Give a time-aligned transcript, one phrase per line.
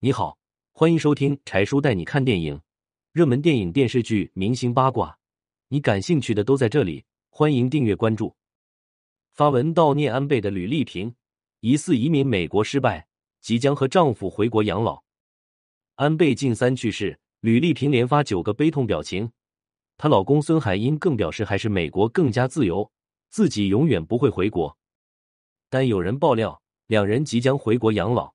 [0.00, 0.38] 你好，
[0.70, 2.60] 欢迎收听柴叔带你看电影，
[3.10, 5.18] 热门电影、电视剧、明星八卦，
[5.66, 7.04] 你感兴趣的都在这里。
[7.30, 8.36] 欢迎订阅关注。
[9.32, 11.12] 发文悼念安倍的吕丽萍
[11.58, 13.08] 疑似移民美国失败，
[13.40, 15.02] 即将和丈夫回国养老。
[15.96, 19.28] 安倍晋三去世，吕丽萍连发九个悲痛表情。
[19.96, 22.88] 她老公孙海英更表示，还是美国更加自由，
[23.30, 24.78] 自己永远不会回国。
[25.68, 28.32] 但有人爆料，两人即将回国养老。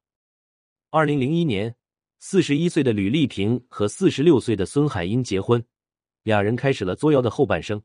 [0.96, 1.76] 二零零一年，
[2.20, 5.66] 四十一岁的吕丽萍和四十六岁的孙海英结婚，
[6.22, 7.82] 俩人开始了作妖的后半生。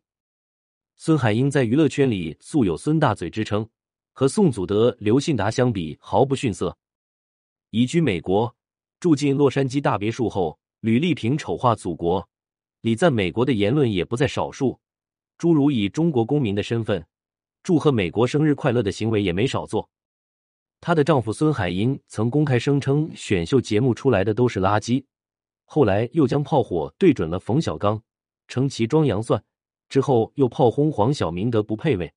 [0.94, 3.66] 孙海英在娱乐圈里素有“孙大嘴”之称，
[4.12, 6.76] 和宋祖德、刘信达相比毫不逊色。
[7.70, 8.54] 移居美国，
[9.00, 12.28] 住进洛杉矶大别墅后，吕丽萍丑化祖国、
[12.82, 14.78] 礼赞美国的言论也不在少数，
[15.38, 17.02] 诸如以中国公民的身份
[17.62, 19.88] 祝贺美国生日快乐的行为也没少做。
[20.80, 25.04] 她的丈夫孙海英曾公开声称，选秀节目出来的都是垃圾。
[25.64, 28.02] 后来又将炮火对准了冯小刚，
[28.46, 29.44] 称其装洋蒜。
[29.88, 32.12] 之后又炮轰黄晓明德不配位。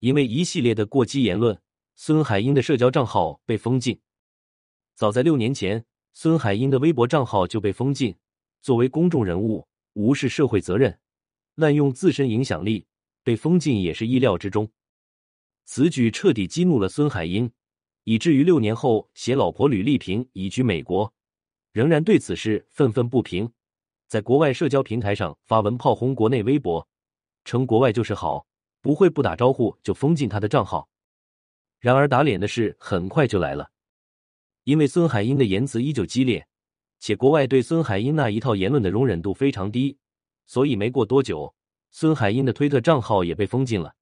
[0.00, 1.60] 因为一系列的过激言论，
[1.94, 4.00] 孙海英的社交账号被封禁。
[4.94, 8.16] 早在六年前，孙海英的微博账号就被封禁。
[8.60, 11.00] 作为公众人物，无视社会责任，
[11.54, 12.86] 滥用自身影响力，
[13.24, 14.70] 被封禁也是意料之中。
[15.64, 17.50] 此举彻底激怒了孙海英。
[18.04, 21.12] 以至于六年后携老婆吕丽萍移居美国，
[21.72, 23.52] 仍然对此事愤愤不平，
[24.08, 26.86] 在国外社交平台上发文炮轰国内微博，
[27.44, 28.46] 称国外就是好，
[28.80, 30.88] 不会不打招呼就封禁他的账号。
[31.78, 33.70] 然而打脸的事很快就来了，
[34.64, 36.46] 因为孙海英的言辞依旧激烈，
[36.98, 39.96] 且国外对孙海英那一套言论的容忍度非常低，
[40.46, 41.54] 所以没过多久，
[41.90, 43.94] 孙海英的推特账号也被封禁了。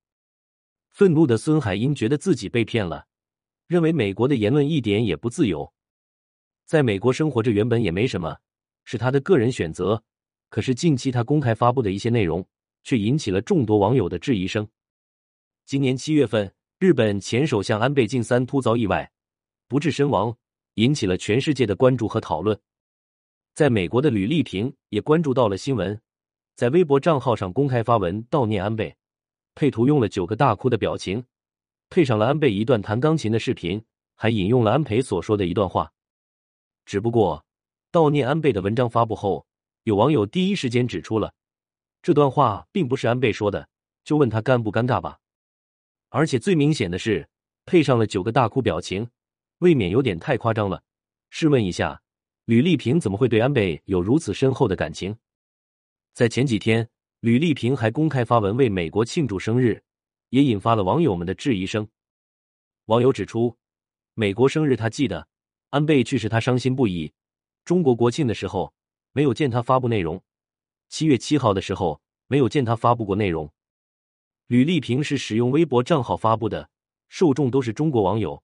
[0.91, 3.07] 愤怒的孙海英觉得自己被骗了。
[3.71, 5.73] 认为美国的言论一点也不自由，
[6.65, 8.37] 在美国生活着原本也没什么，
[8.83, 10.03] 是他的个人选择。
[10.49, 12.45] 可是近期他公开发布的一些内容，
[12.83, 14.67] 却引起了众多网友的质疑声。
[15.67, 19.09] 今年七月份，日本前首相安倍晋三突遭意外，
[19.69, 20.37] 不治身亡，
[20.75, 22.59] 引起了全世界的关注和讨论。
[23.55, 25.97] 在美国的吕丽萍也关注到了新闻，
[26.57, 28.97] 在微博账号上公开发文悼念安倍，
[29.55, 31.25] 配图用了九个大哭的表情。
[31.91, 33.85] 配上了安倍一段弹钢琴的视频，
[34.15, 35.93] 还引用了安倍所说的一段话。
[36.87, 37.45] 只不过，
[37.91, 39.45] 悼念安倍的文章发布后，
[39.83, 41.35] 有网友第一时间指出了
[42.01, 43.69] 这段话并不是安倍说的，
[44.05, 45.19] 就问他尴不尴尬吧。
[46.09, 47.29] 而且最明显的是，
[47.67, 49.09] 配上了九个大哭表情，
[49.59, 50.83] 未免有点太夸张了。
[51.31, 52.01] 试问一下，
[52.45, 55.17] 吕丽萍怎么会对安倍有如此深厚的感情？
[56.15, 56.89] 在前几天，
[57.21, 59.83] 吕丽萍还公开发文为美国庆祝生日。
[60.31, 61.87] 也引发了网友们的质疑声。
[62.87, 63.57] 网友指出，
[64.15, 65.29] 美国生日他记得，
[65.69, 67.13] 安倍去世他伤心不已。
[67.65, 68.73] 中国国庆的时候
[69.13, 70.21] 没有见他发布内容，
[70.89, 73.53] 七月七号的时候没有见他发布过内容。
[74.47, 76.71] 吕丽萍是使用微博账号发布的，
[77.09, 78.43] 受众都是中国网友，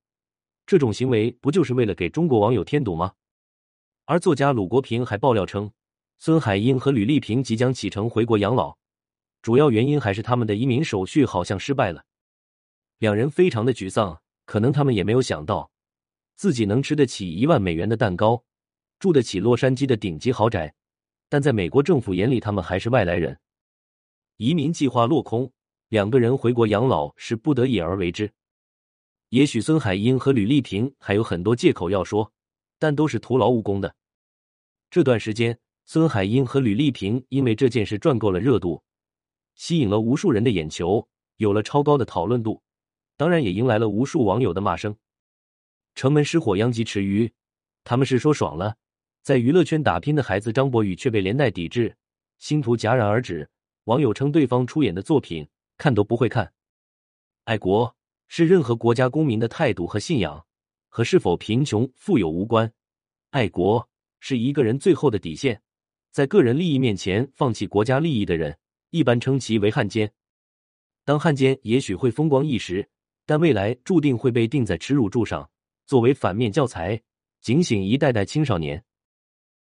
[0.67, 3.15] 这种行为不就是为了给中国网友添堵吗？
[4.05, 5.73] 而作家鲁国平还爆料称，
[6.19, 8.77] 孙海英和吕丽萍即将启程回国养老。
[9.47, 12.05] 主要原因还是他们的移民手续好像失败了，
[12.99, 14.21] 两人非常的沮丧。
[14.45, 15.71] 可能他们也没有想到，
[16.35, 18.43] 自己能吃得起一万美元的蛋糕，
[18.99, 20.75] 住得起洛杉矶的顶级豪宅，
[21.29, 23.39] 但在美国政府眼里，他们还是外来人。
[24.37, 25.53] 移民计划落空，
[25.91, 28.33] 两个人回国养老是不得已而为之。
[29.29, 32.33] 也许孙海英和吕丽萍还有很多借口要说，
[32.81, 33.95] 但都是徒劳无功的。
[34.91, 38.83] 这段时间，孙海英和吕丽萍因为这件事赚够了热度。
[39.57, 41.09] 吸引了无数人的眼球，
[41.39, 42.63] 有了超高的讨论度，
[43.17, 44.97] 当然也迎来了无数网友的骂声。
[45.95, 47.33] 城门失火殃及池鱼，
[47.83, 48.77] 他们是说爽了。
[49.23, 51.97] 在娱乐圈打拼的孩子张博宇却被连带抵制，
[52.39, 53.49] 星途戛然而止。
[53.85, 56.53] 网友称对方出演的作品看都不会看。
[57.45, 57.97] 爱国
[58.29, 60.45] 是任何国家公民的态度和信仰，
[60.89, 62.73] 和是否贫穷富有无关。
[63.31, 63.89] 爱国
[64.21, 65.63] 是一个人最后的底线，
[66.11, 68.59] 在个人利益面前放弃国家利益的人。
[68.91, 70.13] 一般称其为汉奸。
[71.05, 72.89] 当汉奸也许会风光一时，
[73.27, 75.51] 但未来注定会被钉在耻辱柱上，
[75.87, 77.03] 作为反面教材，
[77.41, 78.83] 警醒一代代青少年。